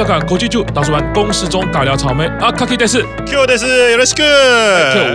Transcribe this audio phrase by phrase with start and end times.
[0.00, 2.24] 我去查看国际剧，大叔玩公式中尬聊草莓。
[2.40, 4.24] 啊，卡基电视，Q 电视，有的是 Q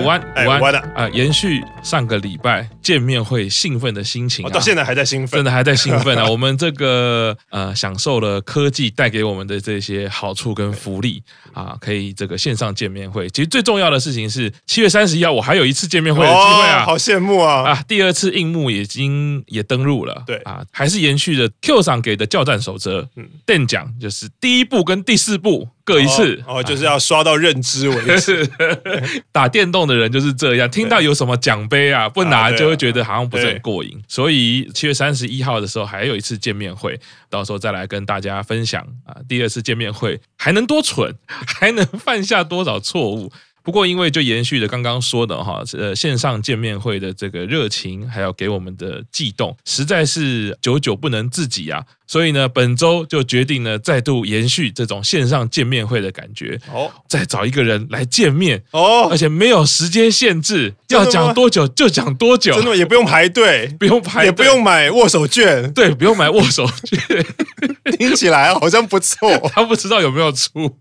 [0.02, 0.64] 五万五
[0.94, 6.24] 啊，延续上个礼拜见面会兴奋的心情，我到现在还在兴奋，真的还在兴奋啊！
[6.30, 13.28] 我们这个呃，享受了科技带给我们的这些好处跟福利啊，可以这个线上见面会。
[13.32, 17.72] 其实最重要的事情是七月三十一号，我还有一次见面会的机会啊，好羡慕啊！
[17.72, 24.30] 啊，第二次映幕已经也登录了，对啊，还是延续着 Q 上给的教战守则，嗯，电奖就是。
[24.40, 28.46] 第一步跟第四部各一次哦，哦，就是要刷到认知为止。
[29.32, 34.04] 打电动的人就是这样，听到有什么奖杯啊，不拿就会觉得好像不是很过瘾。
[34.08, 39.16] 所以七月三十一号的时候还有一次见面会，到时候再来跟大家分享啊。
[39.30, 43.32] 第二次见面会还能多蠢，还能犯下多少错误？
[43.66, 51.84] 不过，因为就延续着刚刚说的哈，呃，线上见面会的这个热情，还有给我们的悸动，实在是久久不能自己啊。
[52.06, 67.26] 所以呢，本周就决定呢，再度延续这种线上见面会的感觉哦，再找一个人来见面哦，而且没有时间限制，要讲多久就讲多久，真的也不用排队，不用排，也不用买握手券，对，不用买握手券，
[67.98, 70.78] 听起来好像不错， 他不知道有没有出。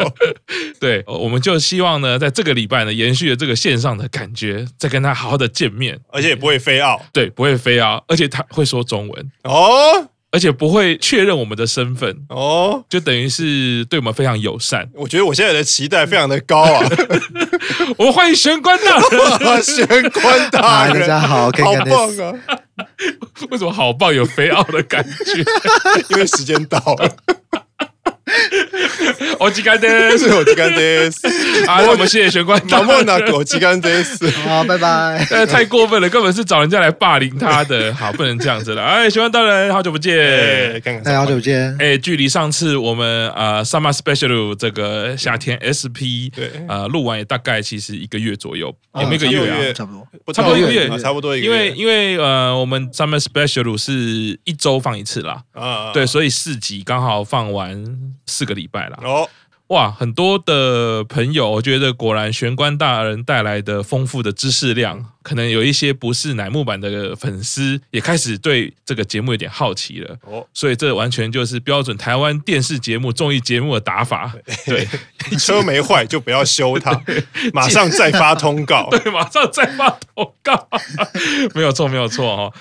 [0.80, 9.30] 对，我们就希望呢，在这个礼拜呢，延续了这个线上的感觉，再跟他好好的见面，而且也不会飞奥，对，不会飞奥，而且他会说中文。
[9.44, 14.88] 哦，而且不会确认我们的身份哦，就等于是对我们非常友善。
[14.94, 16.88] 我觉得我现在的期待非常的高啊！
[17.98, 21.50] 我们欢迎玄关大人， 玄关大人，大家好，好
[21.84, 22.34] 棒啊！
[23.50, 24.14] 为什么好棒？
[24.14, 25.44] 有飞奥的感觉，
[26.10, 27.16] 因为时间到了。
[29.38, 31.28] 我吉甘德斯，我吉甘德斯。
[31.66, 32.80] 好， 那我们谢谢玄关大
[33.18, 33.32] 人。
[33.32, 35.26] 我吉甘德斯，好，拜拜。
[35.30, 37.92] 呃，太过分了，根本是找人家来霸凌他的。
[37.94, 38.82] 好，不能这样子了。
[38.82, 40.18] 哎，玄关大人，好久不见。
[40.18, 41.76] 哎，好久不见。
[41.78, 49.72] 哎，距离上次我们呃 Summer Special 这个夏天 SP 对呃录完也大概其实一个月左右，有没有一个月啊？
[49.72, 51.50] 差不多，差不多一个月，差不多一个月。
[51.50, 53.92] 因为因为呃，我们 Summer Special 是
[54.44, 55.42] 一周放一次啦。
[55.52, 57.84] 啊，对，所以四集刚好放完
[58.30, 58.96] 四个礼拜了。
[59.02, 59.28] 哦。
[59.70, 70.16] 哇，很多的朋友，我觉得果然玄关大人带来的丰富的知识量，可能有一些不是乃木坂的粉丝也开始对这个节目有点好奇了。
[70.22, 74.34] 哦，所以这完全就是标准台湾电视节目、综艺节目的打法。
[74.66, 74.88] 对，
[75.38, 77.00] 车没坏就不要修它，
[77.54, 78.88] 马上再发通告。
[78.90, 80.68] 对，马上再发通告。
[81.54, 82.52] 没有错，没有错哦。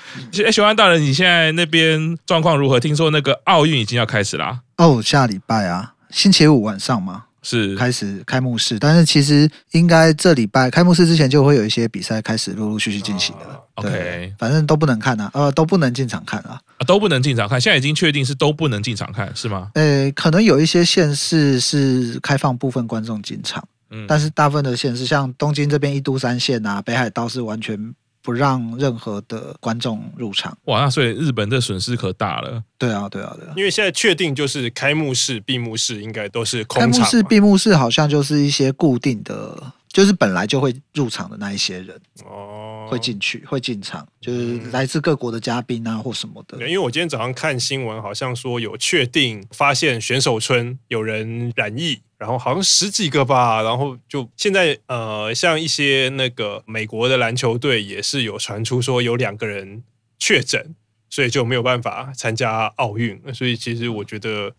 [0.45, 2.79] 哎，玄关大人，你现在那边状况如何？
[2.79, 4.59] 听说那个奥运已经要开始啦。
[4.77, 5.93] 哦，下礼拜啊。
[6.09, 13.45] 星期五晚上嘛，是开始开幕式，但是其实应该这礼拜开幕式之前就会有一些比赛开始陆陆续续进行的。
[13.75, 17.61] Uh, OK，反正都不能看啊，呃，都不能进场看啊，啊，都不能进场看。
[17.61, 19.71] 现在已经确定是都不能进场看，是吗？
[19.75, 27.93] 呃，可能有一些县市是开放部分观众进场，嗯，但是大部分的县市，像东京这边一都三县啊，北海道是完全。
[28.29, 30.55] 不让任何的观众入场。
[30.65, 32.63] 哇，那所以日本这损失可大了。
[32.77, 33.53] 对啊，对啊，对啊。
[33.57, 36.91] 因为现在确定就是开幕式、闭幕式应该都是空场。
[36.91, 46.57] 开幕式、闭幕式好像就是一些固定的，就是本来就会入场的那一些人哦，会进去、会进场，就是来自各国的嘉宾啊或什么的。
[46.59, 51.99] 因为我今天早上看新闻，好像说有确定发现选手村有人染疫。
[52.19, 59.81] 然后好像十几个吧，然后就现在呃，像一些那个美国的篮球队也是有传出说有两个人
[60.19, 60.75] 确诊，
[61.09, 63.17] 所以就没有办法参加奥运。
[63.33, 64.53] 所以其实我觉得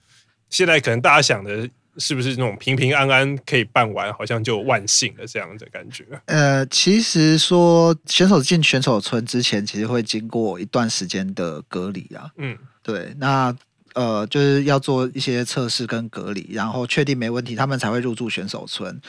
[0.48, 1.68] 现在可能大家想的
[2.00, 6.04] 是不是那种平平安安可以办完，好像就万幸了这样的感觉。
[6.24, 12.30] 呃，其实说选手进选手村之前，其实会经过一段时间的隔离啊。
[12.38, 13.54] 嗯，对，那。
[13.94, 19.00] 呃，就是要做一些测试跟隔离，然后确定没问题，他们才会入住选手村。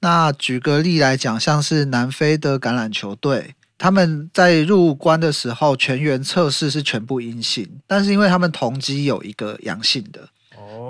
[0.00, 10.26] 那举个例来讲，像是南非的橄榄球队，他们在入关的时候全员测试是全部阴性，但是因为他们同机有一个阳性的，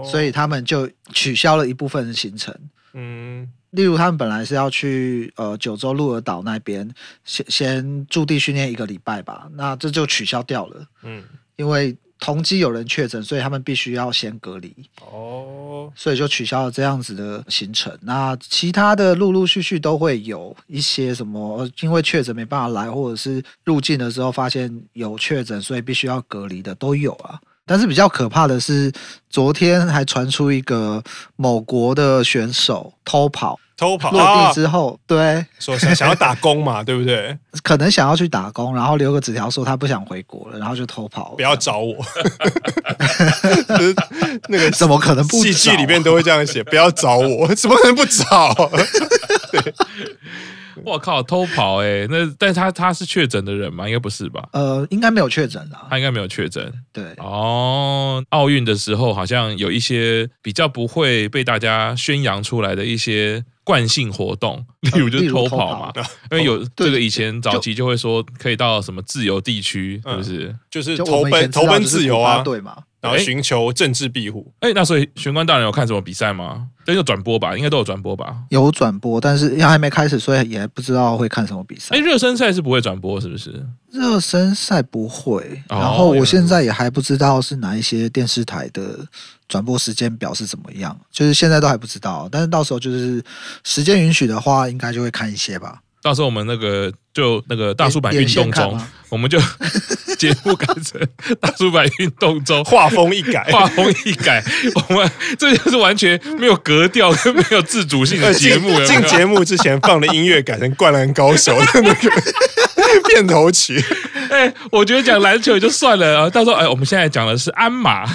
[0.01, 2.55] 哦，所以他们就取消了一部分的行程。
[2.95, 6.93] 嗯，例如他们本来是要去呃九州鹿儿岛那边
[7.25, 10.87] 先先驻地训练一个礼拜吧，那这就取消掉了。
[11.03, 11.23] 嗯，
[11.57, 11.97] 因为。
[12.23, 14.77] 同机有人确诊，所以他们必须要先隔离。
[15.11, 17.99] 哦，所以就取消了这样子的行程。
[18.03, 27.41] 那其他的陆陆续续都会有一些什么，因为确诊没办法来，或者是入境的时候发现有确诊，所以必须要隔离的都有啊。
[27.71, 28.91] 但是比较可怕的是，
[29.31, 31.01] 昨天还传出一个
[31.37, 33.57] 某国的选手偷跑。
[33.77, 37.39] 偷跑落地之后，啊、对，说想想要打工嘛， 对不对？
[37.63, 41.37] 可能想要去打工，然后留个纸条说他不想回国了，然后就偷跑。
[41.37, 41.95] 不要找我，
[44.49, 45.43] 那个怎么可能不找？
[45.45, 48.53] 戏剧里面都会这样写，不要找我， 怎么可能不找？
[49.53, 49.73] 对。
[50.85, 52.07] 我靠，偷跑哎、欸！
[52.11, 53.87] 那但是他他是确诊的人吗？
[53.89, 54.49] 应该不是吧？
[54.53, 55.87] 呃，应该没有确诊啦。
[55.91, 56.73] 他应该没有确诊。
[56.93, 65.93] 对哦，奥运的时候好像有一些比较不会被大家宣扬出来的一些惯性活动，例如就是偷跑嘛。
[65.95, 70.57] 呃、因为有这个以前早期就会说可以到什么自由地区，是不是？
[70.71, 72.77] 就是投奔投奔自由啊，对嘛？
[73.01, 74.53] 然后寻求政治庇护。
[74.61, 76.69] 哎，那所以玄关大人有看什么比赛吗？
[76.85, 78.37] 都有转播吧，应该都有转播吧。
[78.49, 81.95] 有转播，但是因为还没开始，所以也不知道会看什么比赛。
[81.95, 83.65] 哎，热身赛是不会转播，是不是？
[83.91, 85.63] 热身赛不会。
[85.69, 88.99] 然后我现在也还不知道是哪一些电视台的
[89.49, 92.29] 转播时间表是怎么样，就是现在都还不知道。
[92.31, 93.23] 但是到时候就是
[93.63, 95.81] 时间允许的话，应该就会看一些吧。
[96.03, 98.81] 到时候我们那个就那个大叔版运动中，
[99.11, 99.39] 我们就
[100.19, 101.01] 节目改成
[101.41, 104.43] 大叔版运动中， 画风一改，画风一改，
[104.89, 108.81] 我们这就是完全没有格调跟没有自主性的节目。
[108.85, 112.11] 进节目之前放的音乐改成《灌篮高手》的那个
[113.09, 113.83] 片头曲。
[114.31, 118.07] 哎，我觉得讲篮球也就算了啊，到时候哎，我们现在讲的是鞍马。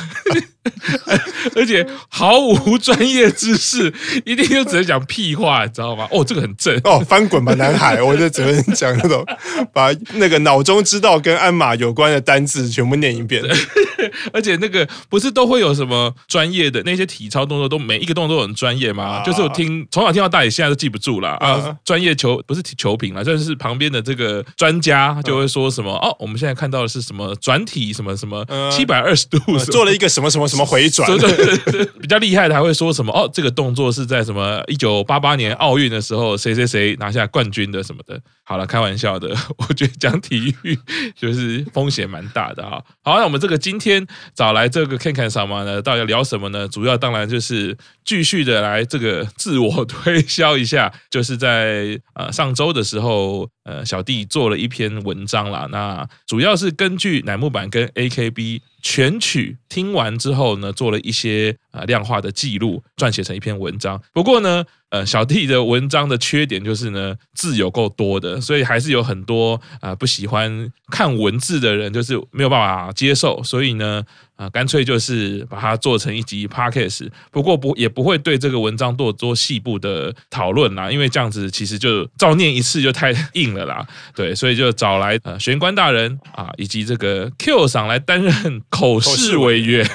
[1.55, 3.93] 而且毫无专业知识，
[4.25, 6.07] 一定就只能讲屁话，你知道吗？
[6.11, 8.01] 哦，这个很正哦，翻滚吧，男孩！
[8.03, 9.25] 我就只能讲那种，
[9.73, 13.43] 把那个脑中知道跟鞍马有关的单字全部念一遍。
[14.31, 19.03] 而且那个不是都会有什么专业的那些体操动作，都每一个动作都很专业吗？
[19.05, 21.75] 啊、就是我听从小听到大，也现在都记不住了啊。
[21.83, 31.05] 专业球不是球评了，就是旁边的这个专家就会说什么、啊、哦，我们现在看到的是什么转体什么什么七百二十度、嗯，做了一个什么什么什么回转。
[31.17, 38.19] 对对对， 比较厉害的还会说什么哦，这个动作是在什么一九八八年奥运的时候，谁谁谁拿下冠军的什么的。
[38.47, 40.77] 好了，开玩笑的， 我觉得讲体育
[41.15, 42.79] 就是风险蛮大的啊。
[43.03, 44.05] 好，那我们这个今天
[44.35, 46.67] 找来这个 KenKen 桑马呢，到底要聊什么呢？
[46.67, 55.67] 主要当然就是继续的来这个自我推销一下，就是在呃上周的时候，呃小弟做了一篇文章啦。
[55.71, 64.01] 那主要是根据乃木坂跟 AKB 全曲听完之后呢，做了一些呃量化的记录，撰写成一篇文章。
[64.13, 64.63] 不过呢。
[64.91, 74.05] 呃，小弟的文章的缺点就是呢，字有够多的，所以还是有很多啊、呃、不喜欢看文字的人，就是没有办法接受，所以呢。
[74.37, 83.87] 啊，干脆就是把它做成一集 podcast，不过不也不会对这个文章做做细部的讨论啦，因为这样子其实就照念一次就太 硬了啦。
[84.13, 89.89] 对，所以就找来呃玄关大人啊，以及这个 Q 赏来担任口试委员，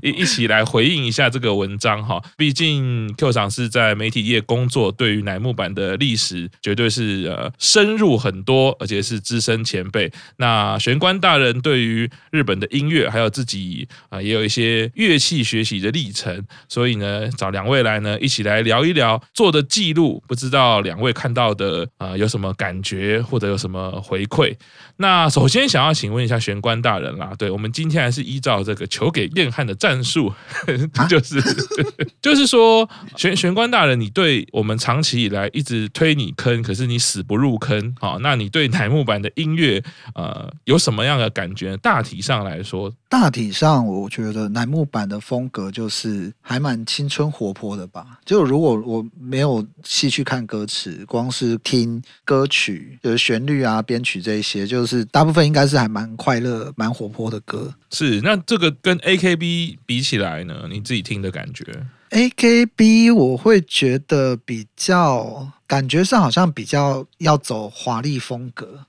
[0.00, 2.20] 一 一起来回应一下这个文章哈。
[2.36, 10.10] 毕竟 Q 厂是在媒体业工作，对于乃木坂的历史绝对是呃深入很多，而且是资深前辈。
[10.36, 24.54] 那玄关大人对于日本的音乐还有自己啊，也有一些乐器学习的历程，所以呢，找两位来呢，一起来聊一聊做的记录，不知道两位看到的啊有什么感觉或者有什么回馈？
[24.96, 30.32] 那首先想要请问一下玄关大人啦，对，我们今天还是依照这个球给晏翰的战术，
[31.10, 31.42] 就是
[32.22, 39.82] 就是说玄玄关大人，你对我们长期以来一直推你坑，可是你死不入坑，好，那你对乃木坂的音乐
[40.14, 41.76] 呃有什么样的感觉？
[41.78, 42.68] 大体上来说。
[42.68, 48.18] 说大体上，我觉得乃木坂的风格就是还蛮青春活泼的吧。
[48.26, 57.72] 就如果我没有细去看歌词，光是听歌曲的旋律啊、编曲这一些，就是大部分应该是还蛮快乐、蛮活泼的歌。
[57.90, 60.66] 是，那这个跟 AKB 比起来呢？
[60.70, 61.64] 你自己听的感觉
[62.10, 68.86] ？AKB 我会觉得比较感觉上好像比较要走华丽风格。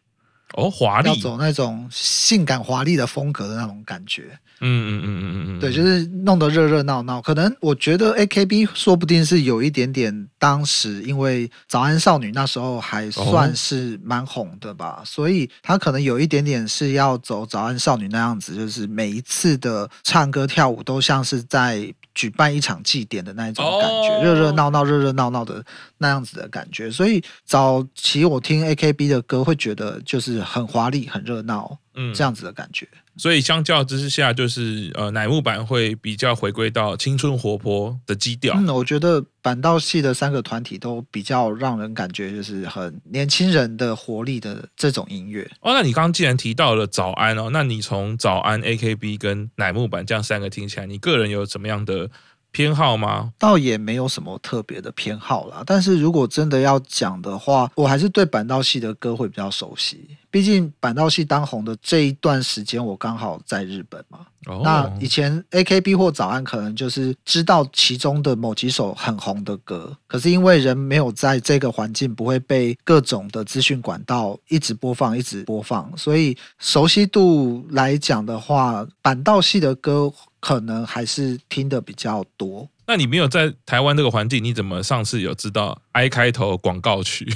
[0.55, 4.23] 哦，华丽要走那种性感华丽的风格的那种感觉，
[4.61, 7.21] 嗯嗯嗯嗯嗯嗯，对，就是弄得热热闹闹。
[7.21, 21.93] 可能我觉得 AKB 说不定是有一点点，当时因为早安少女那时候还算是蛮红的吧，哦、所以他可能有一点点是要走早安少女那样子，就是每一次的唱歌跳舞都像是在。
[22.13, 25.63] 举办一场祭典的那一种感觉，热热闹闹、热热闹闹的
[25.97, 31.77] 那样子的感觉，所以早期我听 AKB 的歌会觉得就是很华丽、很热闹。
[31.95, 32.87] 嗯，这样子的感觉。
[33.17, 38.53] 所以相较之下，就是呃，乃木坂会比较回归到青春活泼的基调。
[38.55, 45.43] 嗯，我觉得板道系的三个团体都比较让人感觉就是很年轻人的活力的这种音乐。
[45.59, 52.09] 哦，那你刚刚既然提到了早安哦，那你从早安 AKB 跟乃木坂这样三个听起来，你个人有怎么样的？
[52.51, 53.31] 偏好吗？
[53.37, 55.61] 倒也没有什么特别的偏好啦。
[55.67, 60.17] 但是如果真的要讲的话，我还是对板道系的歌会比较熟悉。
[60.31, 64.19] 毕竟板道系当红的这一段时间，我刚好在日本嘛。
[64.45, 64.61] 哦。
[64.63, 80.13] 那以前 AKB 或早安可能就是知道其中的某几首很红的歌，可是因为人没有在这个环境，不会被各种的资讯管道一直播放、一直播放，所以熟悉度来讲的话，板道系的歌。
[80.41, 82.65] 可能还是听的比较多。
[82.87, 87.27] 那你没有在台湾这个环境，你怎么上次有知道 I 开头广告曲？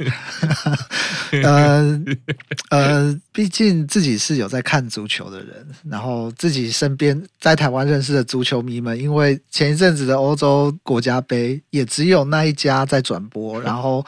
[1.42, 2.00] 呃
[2.70, 14.04] 呃，毕竟自己是有在看足球的人，然后自己身边在台湾认识的足球迷们，因为前一阵子的欧洲国家杯也只有那一家在转播，然后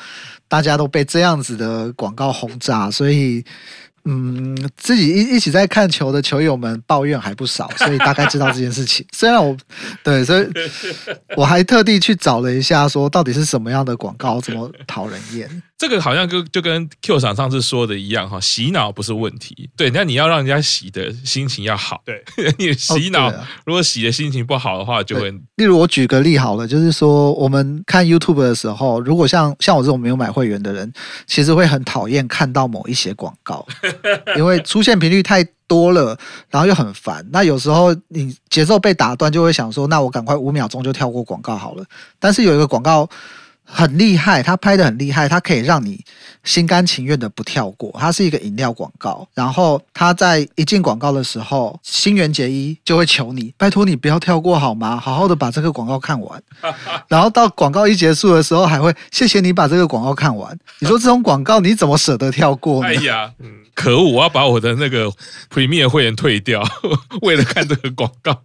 [0.48, 3.44] 大家都被这样子的广告轰炸，所以。
[4.04, 9.06] 嗯，自己一一起在看球的球友们抱怨还不少，所以大概知道这件事情。
[9.14, 9.56] 虽然我
[10.02, 10.48] 对，所以
[11.36, 15.48] 我还特地去找了一下，说到底是什么样的广告这么讨人厌。
[15.82, 22.22] 这个好像跟就跟 Q 厂上次说的一样哈，洗脑不是问题，对，那你要让人家洗的心情要好，对，
[22.56, 25.28] 你洗脑、哦啊、如果洗的心情不好的话，就会。
[25.56, 30.92] 例如我举个例好了，就是说我们看 YouTube 的时候，如果像像我这种没有买会员的人，
[31.26, 33.66] 其实会很讨厌看到某一些广告，
[34.38, 36.16] 因为出现频率太多了，
[36.48, 37.26] 然后又很烦。
[37.32, 41.84] 那有时候你节奏被打断，就会想说，那我赶快五秒钟就跳过广告好了。
[42.20, 43.10] 但是有一个广告。
[43.64, 46.04] 很厉害，他拍的很厉害，他可以让你
[46.44, 47.94] 心甘情愿的不跳过。
[47.98, 54.96] 它是一个饮料广告，然后他在一进广告的时候，新垣结衣就会求你，拜托你不要跳过好吗？
[54.98, 56.42] 好好的把这个广告看完。
[57.08, 60.56] 然后到广告一结束的时候，还会谢谢你把这个广告看完。
[60.80, 62.88] 你说这种广告你怎么舍得跳过呢？
[62.88, 64.10] 哎呀， 嗯，可恶！
[64.12, 65.10] 我要把我的那个
[65.50, 66.62] Premier 会员退掉，
[67.22, 68.42] 为了看这个广告。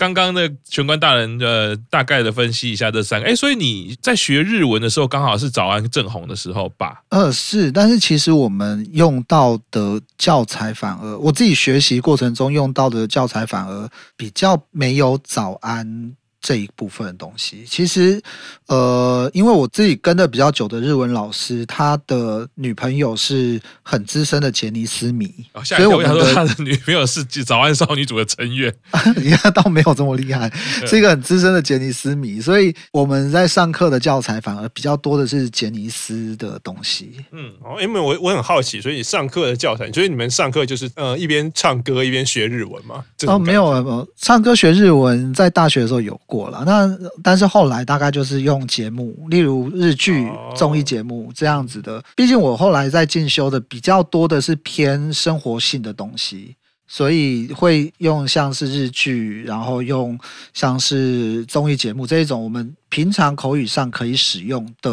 [0.00, 7.02] 刚刚的玄关大人呃，大概的分析一下这三个，哎，所以你在学日文的时候，刚好是早安正红的时候吧？
[7.10, 16.16] 呃，是，但是其实我们用到的教材反而，我自己学习过程中用到的教材反而比较没有早安。
[16.40, 18.20] 这一部分的东西，其实，
[18.66, 28.74] 呃，因为我自己跟的比较久的日文老师，他的女朋友是很资深的杰尼斯迷，哦、所以我想说他的女朋友是早安少女组的成员，
[29.22, 30.50] 你看倒没有这么厉害，
[30.88, 37.16] 是一个很资深的杰尼斯迷，所以我们在上课的教材反而比较多的是杰尼斯的东西。
[37.32, 43.04] 嗯，哦，因为我我很好奇，所以你上课的教材，所以你们上课就是呃一边唱歌一边学日文吗？
[43.26, 46.18] 哦，没有，没有，唱歌学日文在大学的时候有。
[46.30, 46.88] 过了，那
[47.22, 52.00] 但是后来大概就是用节目，例如日剧、综艺节目这样子的。
[52.14, 56.54] 毕竟我后来在进修的比较多的是偏生活性的东西。
[56.92, 60.18] 所以会用像是日剧，然后用
[60.52, 64.90] 像是综艺节目这一种我们平常口语上可以使用的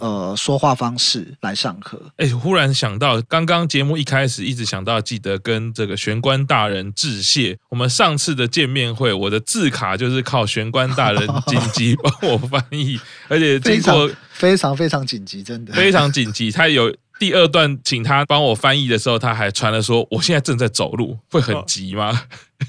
[0.00, 1.98] 呃说话方式来上课。
[2.18, 7.56] 哎，忽然想到，刚刚节目一开始一直想到记得跟这个玄关大人致谢。
[7.70, 16.94] 我们上次的见面会，我的字卡就是靠玄关大人 紧急帮我翻译，而且经过非常非常紧急，真的非常紧急，他有。
[17.20, 22.22] 第二段请他帮我翻译的时候，他还传了说：“我现在正在走路，会很急吗？”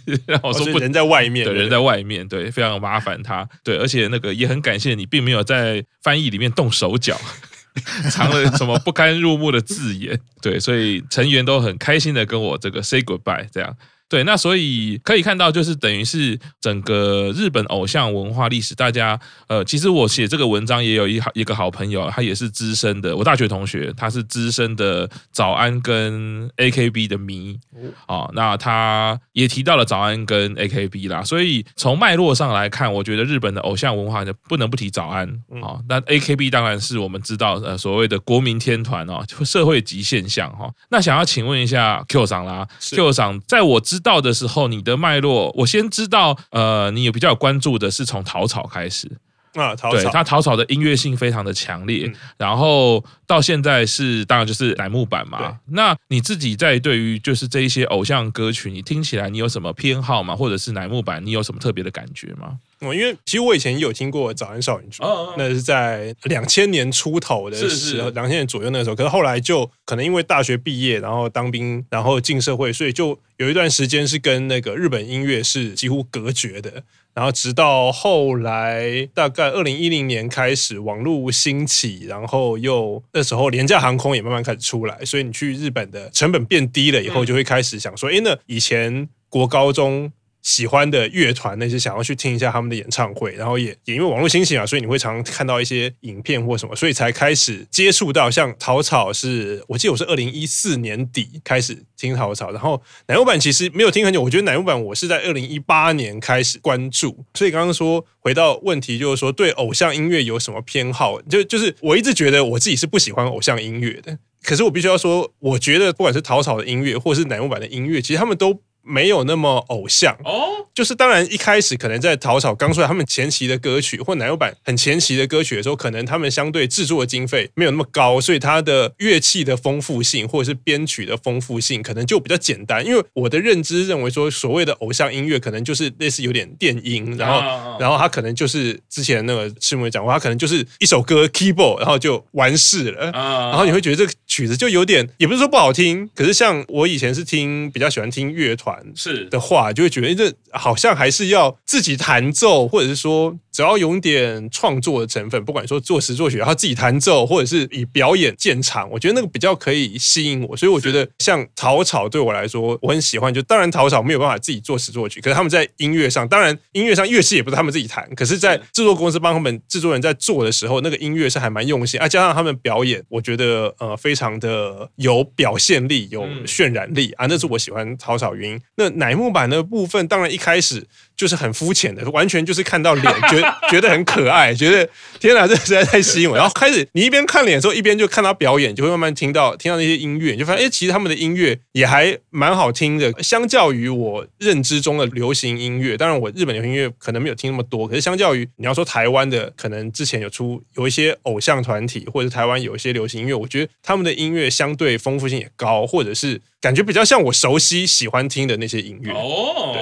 [0.28, 3.48] 然后我说：“不，人在外面，对，人在外面，对，非常麻烦他。
[3.64, 7.18] 对，而且那个也很感谢你，并没有在翻译里面动手脚，
[8.12, 10.20] 藏了什么不堪入目的字眼。
[10.42, 13.76] 对，所以成员都很开心的跟我这个 say goodbye，这样。”
[14.12, 27.58] 对，那所以可以看到，就是等于是整个日本偶像文化历史，大家呃，其实我写这个文章也有一好一个好朋友，他也是资深的，我大学同学，他是资深的早安跟 AKB 的迷
[28.06, 35.26] 啊、哦，那他也提到了早安跟 AKB 啦，所以从脉络上来看，我觉得日本的偶像文化就不能不提早安
[35.62, 40.74] 啊、哦，那 AKB 当然是我们知道呃所谓的国民天团哦，社会级现象哈、哦。
[40.90, 49.20] 那想要请问一下 Q 赏啦，Q 赏，在我知到的时候，你的脉络，我先知道，呃，你有比较有关注的是从陶草开始，
[49.54, 55.60] 啊，陶对，他草草的音乐性非常的强烈，嗯、然后到现在是当然就是乃木坂嘛。
[55.68, 60.36] 那你自己在对于就是这一些偶像歌曲，你听起来你有什么偏好吗？
[60.36, 62.58] 或者是乃木坂，你有什么特别的感觉吗？
[62.80, 68.96] 哦，因为其实我以前有听过《早安少女》组，哦，哦，那是在两千年出头的时候，两千年左右那个时候。
[68.96, 76.84] 可是后来就可能因为大学毕业，然后当兵，然后进社会，所以就有一段时间是跟那个日本音乐是几乎隔绝的。
[77.14, 90.12] 然后直到后来，大概二零一零年开始，网络兴起，然后又那时候廉价航空也慢慢开始出来，所以你去日本的成本变低了以后，就会开始想说，哎，那以前国高中。
[90.42, 118.60] 喜欢的乐团，那些想要去听一下他们的演唱会，然后也也因为网络兴起啊，所以你会常看到一些影片或什么，所以才开始接触到像陶草是，我记得我是二零一四年底开始听陶草，然后奶木版其实没有听很久，我觉得奶木版我是在二零一八年开始关注，所以刚刚说回到问题就是说对偶像音乐有什么偏好，就就是我一直觉得我自己是不喜欢偶像音乐的，可是我必须要说，我觉得不管是陶草的音乐或是奶木版的音乐，其实他们都。
[118.84, 132.86] 没有那么偶像哦，就是当然一开始可能在草草刚出来，他们前期的歌曲或奶油版很前期的歌曲的时候，可能他们相对制作的经费没有那么高，所以它的乐器的丰富性或者是编曲的丰富性可能就比较简单。
[132.86, 148.71] 因为我的认知认为说，所谓的偶像音乐可能就是类似有点电音，然后然后他可能就是之前那个师母讲过，他可能就是一首歌 keyboard，然后就完事了，然后你会觉得这个曲子就有点也不是说不好听，可是像我以前是听比较喜欢听乐团。
[148.96, 153.36] 是的话，就会觉得这好像还是要自己弹奏，或者是说。
[153.52, 160.56] 只要有点创作的成分，不管说作词作曲，然后自己弹奏，或者是以表演见长，我觉得那个比较可以吸引我。
[160.56, 163.34] 所以我觉得像草草对我来说，我很喜欢。
[163.34, 172.08] 就当然草草没有办法自己作词作曲，可是他们在音乐上，当然音乐上乐器也不是他们自己弹，可是，在制作公司帮他们制作人在做的时候，那个音乐是还蛮用心啊。
[172.08, 178.62] 加上他们表演，我觉得呃非常的有表现力，有渲染力啊，那是我喜欢草草原因。
[178.76, 180.88] 那乃木坂的部分，当然一开始。
[181.14, 184.88] 就是很肤浅的，完全就是看到脸，觉 觉得很可爱， 觉得
[185.20, 186.36] 天哪，这实在太吸引我。
[186.36, 193.12] 然后开始你一边看脸的时候，一边就看他表演，就会慢慢听到听到那些音乐，就发现哎，其实他们的音乐也还蛮好听的。
[193.22, 206.42] 相较于我认知中的流行音乐，当然我日本流行音乐可能没有听那么多，可是相较于你要说台湾的，可能之前有出有一些偶像团体，或者台湾有一些流行音乐，我觉得他们的音乐相对丰富性也高，或者是。
[206.62, 209.72] 感觉比较像我熟悉、喜欢听的那些音乐哦。
[209.74, 209.82] 对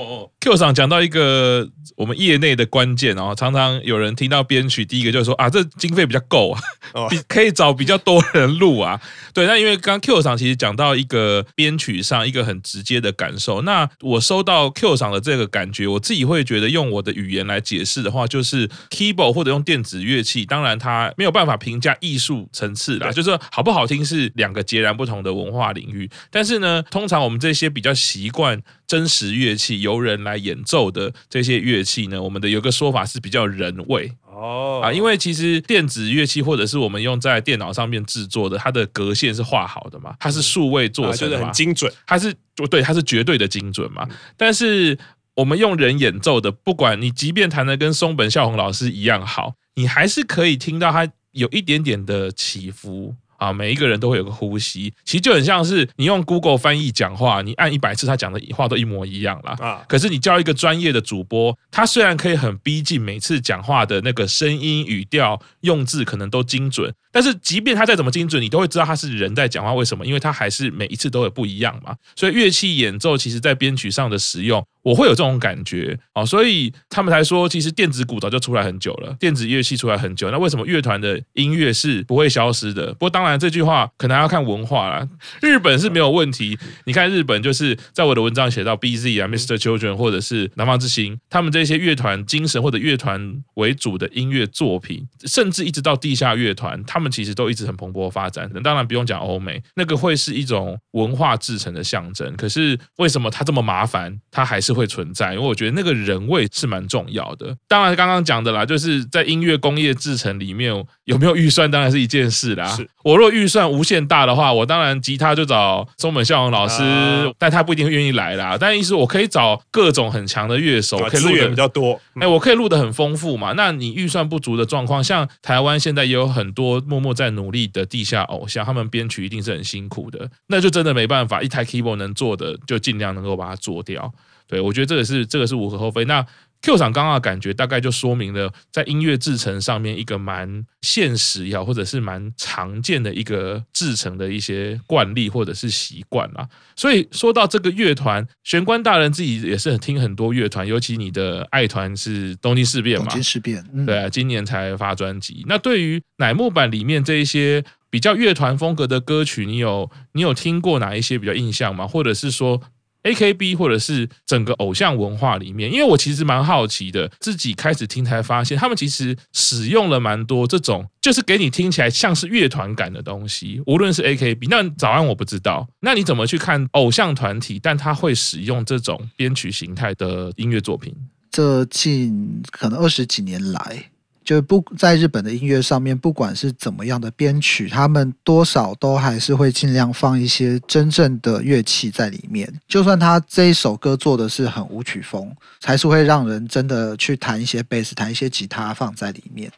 [0.00, 9.00] 哦，Q 上讲到一个我们业内的关键哦，常常有人听到编曲，第一个就是说啊，这经费比较够啊，比可以找比较多人录啊。
[9.32, 26.10] 对，那因为刚刚 Q 上其实讲到一个编曲上一个很直接的感受，那我收到 Q 上的这个感觉，我自己会觉得用我的语言来解释的话，就是 keyboard 或者用电子乐器，当然它没有办法评价艺术层次啦，就是说好不好听是两个截然不同的文化领域。
[26.30, 34.10] 但是呢，通常我们这些比较习惯真实乐器由人来演奏的这些乐器呢，我们的有个说法是比较人味。
[34.24, 34.80] 哦。
[34.82, 42.34] 啊，因为其实电子乐器或者是我们用在电脑上面制作的，它的格线是画好的嘛，它是数位做成的嘛，很精准，它是
[42.68, 44.04] 对，它是绝对的精准嘛。
[44.36, 44.98] 但是
[45.36, 53.14] 我们用人演奏的，不管你即便弹的跟松本孝宏老师一样好，你还是可以听到它有一点点的起伏。
[53.40, 59.56] 啊，每一个人都会有个呼吸，其实就很像是你用 Google 翻译讲话，你按一百次，他讲的话都一模一样啦。
[59.58, 66.92] 啊，可是你叫一个专业的主播，他虽然可以很逼近每次讲话的那个声音、语调、用字，可能都精准。
[67.12, 69.74] 但是，即便他再怎么精准，你都会知道他是人在讲话。
[69.74, 70.06] 为什么？
[70.06, 71.96] 因为他还是每一次都有不一样嘛。
[72.14, 76.24] 所以乐器演奏，其实在编曲上的使用，我会有这种感觉啊。
[76.24, 80.30] 所以他们才说，其实电子鼓早就出来很久了，电子乐器出来很久。
[80.30, 82.92] 那为什么乐团的音乐是不会消失的？
[82.94, 85.08] 不过当然，这句话可能要看文化啦。
[85.40, 86.58] 日本是没有问题。
[86.84, 89.56] 你看日本，就是在我的文章写到 BZ 啊、Mr.
[89.56, 98.50] Children 或者是南方之星，他们这些乐团精神或者乐团为主的音乐作品，甚至一直到地下乐团，他们其实都一直很蓬勃发展。
[98.62, 102.34] 当然不用讲欧美，那个会是一种文化制成的象征。
[102.36, 105.32] 可是为什么它这么麻烦，它还是会存在？
[105.32, 107.56] 因为我觉得那个人味是蛮重要的。
[107.66, 110.70] 当然刚刚讲的啦，就是在音乐工业制成里面
[111.04, 112.78] 有没有预算，当然是一件事啦。
[113.02, 118.58] 我若预算无限大的话，我当然吉他就找松本孝宏老师，啊、但他不一定会愿意来啦。
[118.60, 121.98] 但意思我可以找各种很强的乐手，可以录的比较多。
[122.20, 123.54] 哎，我可以录的很丰富嘛。
[123.56, 127.30] 那你预算不足的状况，像台湾现在也有很多默默在。
[127.30, 134.12] 努力的地下偶像，他们编曲一定是很辛苦的，那就真的没办法，一台 keyboard 能做的就尽量能够把它做掉。
[134.50, 136.04] 对，我觉得这个是这个是无可厚非。
[136.06, 136.26] 那
[136.62, 146.46] Q 厂刚刚的感觉大概就说明了在音乐制程上面一个蛮现实也好，或者是蛮常见的一个制程的一些惯例或者是习惯啦。
[146.76, 155.44] 所以说到这个乐团，玄关大人自己也是很听很多乐团，尤其你的爱团是东京事变嘛，东京事变，嗯、对啊，今年才发专辑。
[155.46, 161.86] 那对于乃木坂里面这一些比较乐团风格的歌曲，你有你有听过哪一些比较印象吗？
[161.86, 162.60] 或者是说
[163.02, 173.62] ？AKB 或者是整个偶像文化里面，因为我其实蛮好奇的，自己开始听才发现，他们其实使用了蛮多这种，就是给你听起来像是乐团感的东西。
[173.66, 177.58] 无论是 AKB，那早安我不知道，那你怎么去看偶像团体？
[177.62, 180.94] 但他会使用这种编曲形态的音乐作品？
[181.30, 183.90] 这近可能二十几年来。
[184.30, 192.48] 就不在日本的音乐上面，不管是怎么样的编曲，他们多少都还是会尽量放一些真正的乐器在里面。
[192.68, 199.50] 就算他这一首歌做的是很舞曲风，还是会让人真的去弹一些贝斯、弹一些吉他放在里面。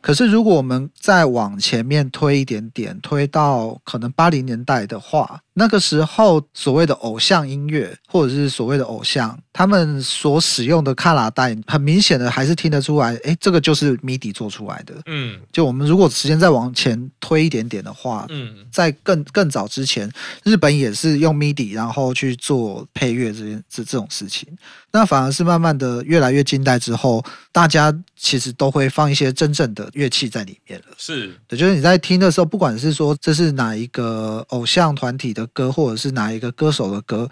[0.00, 5.40] 可是如果我们再往前面推一点点，推到可能八零年代的话。
[5.60, 14.94] 那个时候，所谓的偶像音乐，或者是所谓的偶像，他们所使用的卡拉带，很明显的还是听得出来，哎，这个就是 MIDI 做出来的。
[15.04, 20.10] 嗯，就我们如果时间再往前推一点点的话，嗯，在更更早之前，
[20.44, 24.48] 日本也是用 MIDI 然后去做配乐这件这这种事情。
[24.92, 30.86] 那反而是慢慢的越来越近代之后，大家其实都会放一些真正的乐器在里面了。
[30.96, 37.28] 是，对，就是你在听的时候，不管是说这是哪一个偶像团体的歌，或者是哪一个歌手的歌，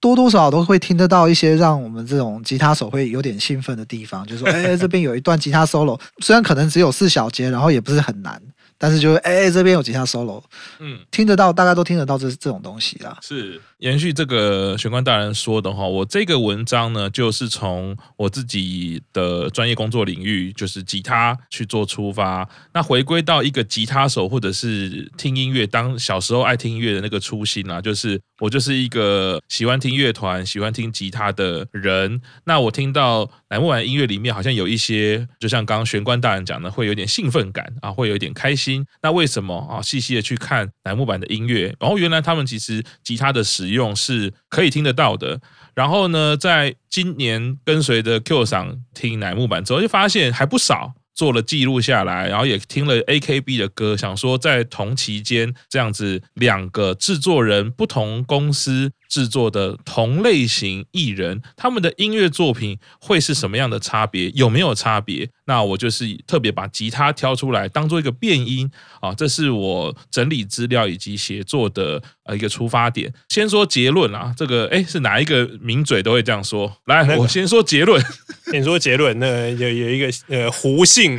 [0.00, 8.40] 多多少少都会听得到一些让我们这种吉他手会有点兴奋的地方，就是说，哎，这边有一段吉他 solo，虽然可能只有四小节，然后也不是很难。
[8.78, 10.42] 但是就是哎、欸，这边有吉他 solo，
[10.80, 13.16] 嗯，听得到，大家都听得到这这种东西啦。
[13.22, 32.20] 是延续这个玄关大人说的哈，我这个文章呢，就是从我自己的专业工作领域，就是吉他去做出发，那回归到一个吉他手或者是听音乐，当小时候爱听音乐的那个初心啊，就是我就是一个喜欢听乐团、喜欢听吉他的人。
[32.44, 38.86] 那我听到乃木坂音乐里面好像有一些，就像刚刚玄关大人讲的，会有点兴奋感啊，会有一点开心。
[39.02, 39.82] 那为什么啊？
[39.82, 45.40] 细细的去看乃木坂的音乐，然后原来他们其实吉他的使用是可以听得到的。
[45.74, 58.92] 然后呢，在今年跟随着 Q 赏听乃木坂之后，就发现还不少，做了记录下来，然后也听了 AKB 的歌，想说在同期间这样子两个制作人不同公司。
[59.12, 64.30] 制作的同类型艺人，他们的音乐作品会是什么样的差别？
[64.30, 65.28] 有没有差别？
[65.52, 73.12] 那我就是特别把吉他挑出来当做一个变音啊，这是我整理资料以及写作的呃一个出发点。
[73.28, 76.74] 先说结论啊，这个哎是哪一个名嘴都会这样说。
[76.86, 78.02] 来，我先说结论。
[78.50, 81.18] 先说结论，那有有一个呃胡姓，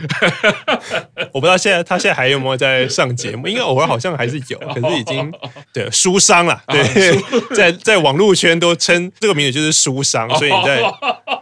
[1.33, 5.31] 我不知道现在他现在还有没有在上节目，应该偶尔好像还是有，可是已经
[5.73, 7.21] 对书商了，对，
[7.55, 7.71] 在。
[7.83, 10.81] 在网络圈都称这个名字就是书商，所以你在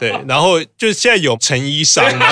[0.00, 2.26] 对，然后就是现在有陈衣商嘛，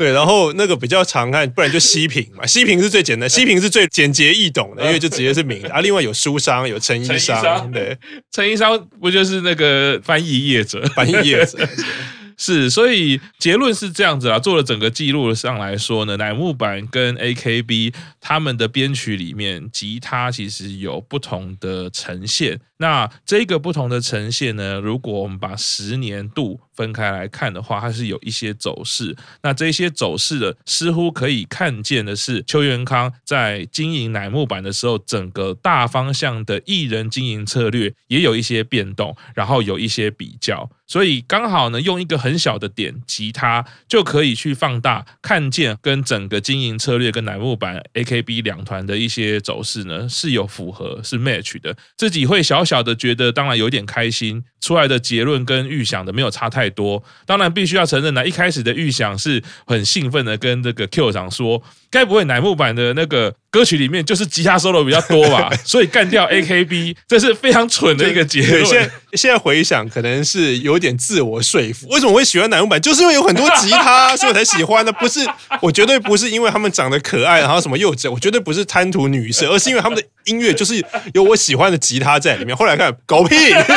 [0.00, 5.82] 对，然后那个比较常看，不然就西平嘛， 西平是最简单，西平是最简洁易懂的，因为就直接是名啊。
[5.82, 7.94] 另外有书商，有成衣商，对，
[8.32, 11.58] 成衣商不就是那个翻译业者，翻译业者。
[12.38, 14.38] 是，所以结论是这样子啊。
[14.38, 22.58] 做了整个记录上来说呢，乃木坂跟 AKB 他们的编曲里面，吉他其实有不同的呈现。
[22.80, 29.14] 那这个不同的呈现呢，如果我们把十年度分开来看的话，它是有一些走势。
[29.42, 40.70] 那这些走势的，似乎可以看见的是，邱元康在经营乃木坂的时候，整个大方向的艺人经营策略也有一些变动，然后有一些比较。
[40.86, 51.76] 所以刚好呢，用一个很小的点，吉他就可以去放大，看见跟整个经营策略跟乃木坂 AKB 两团的一些走势呢是有符合，是 match 的。
[51.96, 54.44] 自己会小小的觉得，当然有点开心。
[54.60, 65.50] 出来的结论跟预想的没有差太多，当然必须要承认呢，一开始的预想是很兴奋的，跟这个 Q 长说，该不会乃木坂的那个歌曲里面就是吉他 solo 比较多吧？
[65.64, 68.64] 所以干掉 AKB，这是非常蠢的一个结论。
[68.64, 71.88] 现在现在回想，可能是有点自我说服。
[71.88, 72.80] 为什么会喜欢乃木坂？
[72.80, 74.92] 就是因为有很多吉他，所以我才喜欢的。
[74.92, 75.20] 不是，
[75.60, 80.84] 我绝对不是因为他们长得可爱，然后什么幼稚，我绝对不是贪图女色， 而是因为他们的音乐就是
[81.14, 82.56] 有我喜欢的吉他在里面。
[82.56, 83.36] 后来看，狗屁，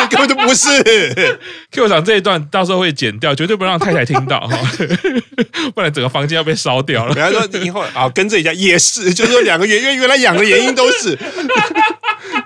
[0.09, 1.39] 根本就不是。
[1.71, 4.57] Q 长这一段到时候会剪掉，绝对不让太太听到哈，
[5.73, 7.15] 不然整个房间要被烧掉了。
[7.15, 11.17] 比方说以后啊，跟这一家也是，就是说两个原因，原来养的原因都是。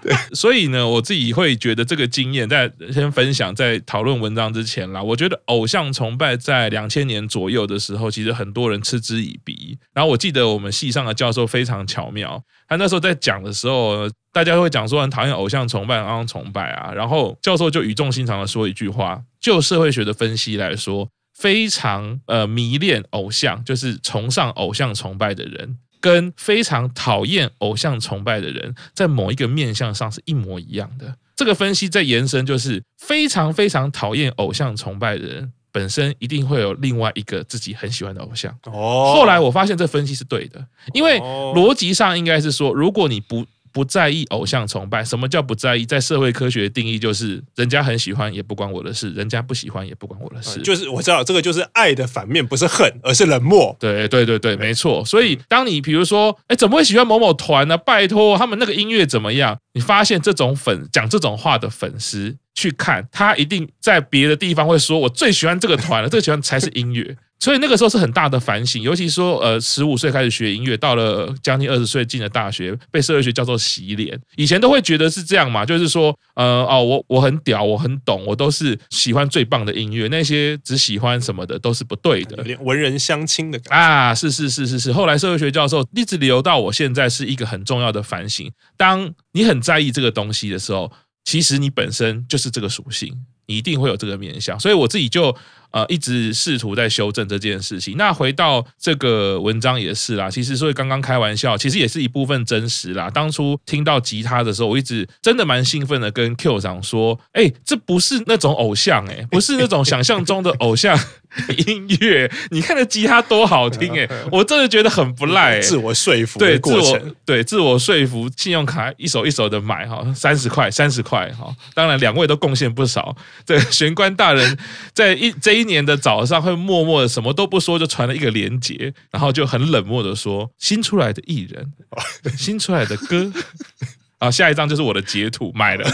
[0.01, 9.77] 对，所以呢，我自己会觉得这个经验，在先分享，在讨论文章之前啦，我觉得偶像崇拜在两千年左右的时候，其实很多人嗤之以鼻。
[9.93, 25.77] 然后我记得我们系上的教授非常巧妙，他那时候在讲的时候，大家会讲说很讨厌偶像崇拜，偶像崇拜啊，然后教授就语重心长的说一句话：就社会学的分析来说，非常呃迷恋偶像，就是崇尚偶像崇拜的人。
[25.99, 31.15] 跟非常讨厌偶像崇拜的人，在某一个面相上是一模一样的。
[31.36, 38.51] 这个分析在延伸，就是非常非常讨厌偶像崇拜的人，本身一定会有另外一个自己很喜欢的偶像。
[38.63, 45.86] 哦，后来我发现这分析是对的，因为逻辑上应该是说，如果你不不在意偶像崇拜，什么叫不在意？
[45.86, 50.62] 在社会科学的定义就是，人家很喜欢也不关我的事，人家不喜欢也不关我的事。
[50.62, 53.75] 就是我知道这个就是爱的反面，不是恨，而是冷漠。
[53.80, 55.03] 对对对对，没错。
[55.06, 57.77] 所以当你比如说，哎，怎么会喜欢某某团呢？
[57.77, 59.58] 拜托，他们那个音乐怎么样？
[59.73, 67.15] 你发现这种粉讲这种话的粉丝去看，他一定在别的地方会说，我最喜欢这个团了，这个喜欢才是音乐。
[67.39, 74.19] 所以那个时候是很大的反省，尤其说，呃，十五岁开始学音乐，到了将近二十岁进了大学，被社会学叫做洗脸。
[74.36, 84.91] 以前都会觉得是这样嘛，就是说，呃，哦，我我很屌，我很懂，我都是喜欢最棒的音乐，那些只喜欢什么的都是不对的，有点文人相亲的感觉啊，是是是是是。
[84.91, 88.52] 后来社会学教授一直留到我现在是一个很重要的反省。
[88.76, 90.91] 当你很在意这个东西的时候，
[91.23, 93.13] 其实你本身就是这个属性，
[93.45, 94.60] 你一定会有这个面向。
[94.60, 95.36] 所以我自己就。
[95.71, 97.95] 呃，一直试图在修正这件事情。
[97.97, 103.10] 那回到这个文章也是啦，其实所以刚刚开玩笑，其实也是一部分真实啦。
[103.10, 110.97] 当初听到吉他的时候，我一直真的蛮兴奋的，跟 Q 长说：“哎，这不是那种偶像，哎，不是那种想象中的偶像
[111.67, 112.32] 音乐。
[112.49, 121.53] 你看的吉他多好听，哎， 我真的觉得很不赖。”自我说服对，自我对自我说服，信用卡一手一手的买哈，三十块，三十块哈。
[121.73, 123.13] 当然两位都贡献不少。
[123.45, 124.58] 这玄关大人
[124.93, 125.57] 在一这。
[125.58, 131.74] 今年的早上会默默的什么都不说，就传了一个连接，然后就很冷漠的说：“新出来的艺人，
[132.38, 133.34] 新出来的歌。
[134.20, 135.89] ”啊，下一张就是我的截图，买了。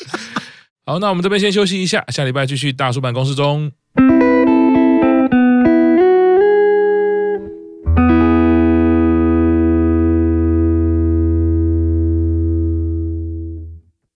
[0.84, 3.72] 好，那我们这边先休息一下，下礼拜继续大叔办公室中。